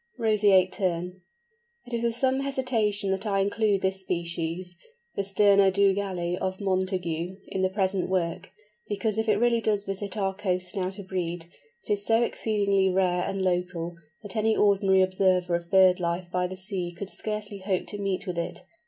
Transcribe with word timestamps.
ROSEATE 0.17 0.71
TERN. 0.71 1.21
It 1.85 1.93
is 1.93 2.01
with 2.01 2.15
some 2.15 2.39
hesitation 2.39 3.11
that 3.11 3.27
I 3.27 3.39
include 3.41 3.81
this 3.83 3.99
species, 3.99 4.75
the 5.15 5.21
Sterna 5.23 5.69
dougalli 5.71 6.37
of 6.37 6.57
Montagu, 6.59 7.37
in 7.49 7.61
the 7.61 7.69
present 7.69 8.09
work, 8.09 8.49
because 8.89 9.19
if 9.19 9.29
it 9.29 9.37
really 9.37 9.61
does 9.61 9.83
visit 9.83 10.17
our 10.17 10.33
coasts 10.33 10.75
now 10.75 10.89
to 10.89 11.03
breed, 11.03 11.45
it 11.83 11.93
is 11.93 12.03
so 12.03 12.23
exceedingly 12.23 12.89
rare 12.89 13.21
and 13.21 13.43
local, 13.43 13.95
that 14.23 14.35
any 14.35 14.55
ordinary 14.57 15.03
observer 15.03 15.53
of 15.53 15.69
bird 15.69 15.99
life 15.99 16.31
by 16.31 16.47
the 16.47 16.57
sea 16.57 16.91
could 16.97 17.11
scarcely 17.11 17.59
hope 17.59 17.85
to 17.85 18.01
meet 18.01 18.25
with 18.25 18.39
it. 18.39 18.63